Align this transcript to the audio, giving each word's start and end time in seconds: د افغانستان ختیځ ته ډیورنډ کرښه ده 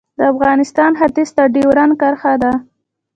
د 0.17 0.19
افغانستان 0.33 0.91
ختیځ 0.99 1.29
ته 1.37 1.43
ډیورنډ 1.55 1.91
کرښه 2.01 2.33
ده 2.43 2.51